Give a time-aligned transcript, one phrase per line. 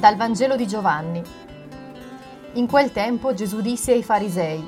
[0.00, 1.22] Dal Vangelo di Giovanni.
[2.54, 4.64] In quel tempo Gesù disse ai farisei,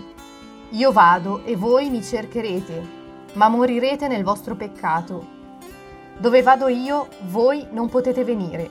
[0.73, 2.87] Io vado e voi mi cercherete,
[3.33, 5.27] ma morirete nel vostro peccato.
[6.19, 8.69] Dove vado io, voi non potete venire.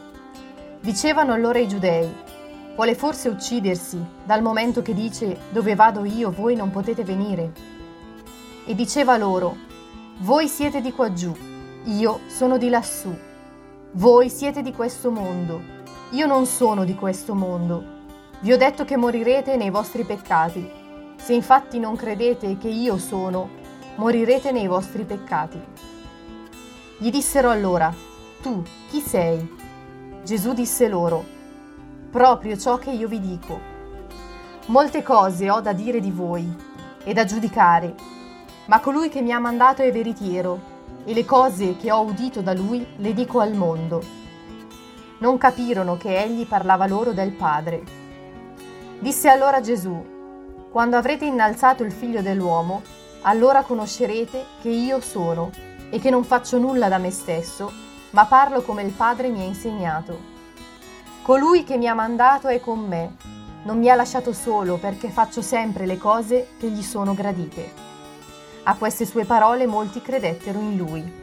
[0.82, 2.08] Dicevano allora i giudei,
[2.76, 7.54] Vuole forse uccidersi dal momento che dice, Dove vado io, voi non potete venire?
[8.68, 9.56] E diceva loro,
[10.20, 11.36] Voi siete di qua giù,
[11.86, 13.12] io sono di lassù.
[13.94, 15.80] Voi siete di questo mondo
[16.12, 18.00] io non sono di questo mondo.
[18.42, 20.70] Vi ho detto che morirete nei vostri peccati.
[21.16, 23.50] Se infatti non credete che io sono,
[23.96, 25.62] morirete nei vostri peccati.
[26.98, 27.94] Gli dissero allora,
[28.42, 29.58] Tu chi sei?
[30.24, 31.24] Gesù disse loro,
[32.12, 33.60] Proprio ciò che io vi dico.
[34.66, 36.54] Molte cose ho da dire di voi
[37.06, 37.96] e da giudicare,
[38.66, 40.60] ma colui che mi ha mandato è veritiero,
[41.06, 44.20] e le cose che ho udito da lui le dico al mondo
[45.22, 47.84] non capirono che egli parlava loro del Padre.
[49.00, 50.20] Disse allora Gesù,
[50.72, 52.82] Quando avrete innalzato il figlio dell'uomo,
[53.22, 55.52] allora conoscerete che io sono
[55.90, 57.72] e che non faccio nulla da me stesso,
[58.12, 60.30] ma parlo come il Padre mi ha insegnato.
[61.22, 63.16] Colui che mi ha mandato è con me,
[63.64, 67.72] non mi ha lasciato solo perché faccio sempre le cose che gli sono gradite.
[68.64, 71.21] A queste sue parole molti credettero in lui.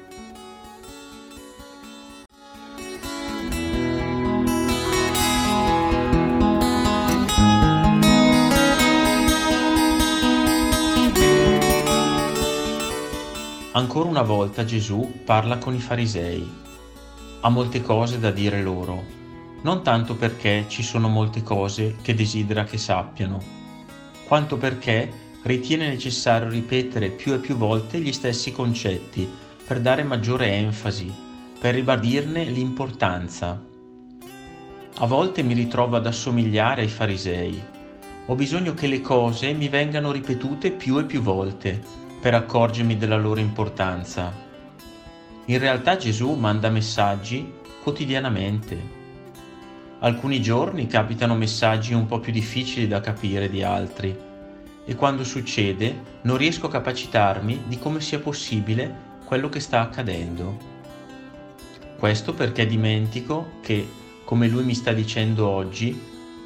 [13.78, 16.44] Ancora una volta Gesù parla con i farisei.
[17.42, 19.04] Ha molte cose da dire loro,
[19.62, 23.40] non tanto perché ci sono molte cose che desidera che sappiano,
[24.26, 29.30] quanto perché ritiene necessario ripetere più e più volte gli stessi concetti
[29.64, 31.14] per dare maggiore enfasi,
[31.60, 33.64] per ribadirne l'importanza.
[34.96, 37.62] A volte mi ritrovo ad assomigliare ai farisei.
[38.26, 43.16] Ho bisogno che le cose mi vengano ripetute più e più volte per accorgermi della
[43.16, 44.32] loro importanza.
[45.44, 47.52] In realtà Gesù manda messaggi
[47.82, 48.96] quotidianamente.
[50.00, 54.16] Alcuni giorni capitano messaggi un po' più difficili da capire di altri
[54.84, 60.76] e quando succede non riesco a capacitarmi di come sia possibile quello che sta accadendo.
[61.98, 63.86] Questo perché dimentico che,
[64.24, 65.98] come lui mi sta dicendo oggi,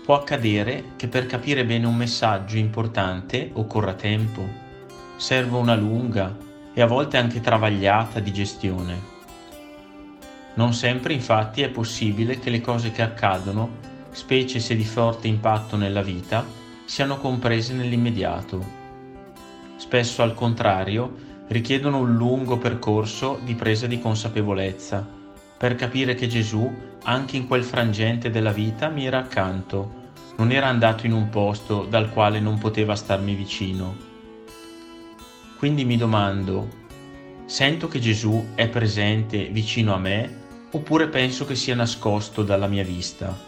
[0.05, 4.62] può accadere che per capire bene un messaggio importante occorra tempo
[5.23, 6.37] serve una lunga
[6.75, 9.01] e a volte anche travagliata digestione.
[10.55, 13.79] Non sempre infatti è possibile che le cose che accadono,
[14.11, 16.45] specie se di forte impatto nella vita,
[16.87, 18.61] siano comprese nell'immediato.
[19.77, 21.15] Spesso al contrario
[21.47, 25.07] richiedono un lungo percorso di presa di consapevolezza
[25.57, 26.69] per capire che Gesù,
[27.05, 31.87] anche in quel frangente della vita, mi era accanto, non era andato in un posto
[31.89, 34.11] dal quale non poteva starmi vicino
[35.63, 36.69] quindi mi domando,
[37.45, 42.83] sento che Gesù è presente vicino a me oppure penso che sia nascosto dalla mia
[42.83, 43.39] vista?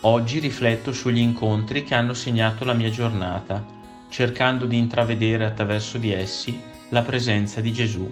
[0.00, 3.62] Oggi rifletto sugli incontri che hanno segnato la mia giornata,
[4.08, 6.58] cercando di intravedere attraverso di essi
[6.88, 8.10] la presenza di Gesù.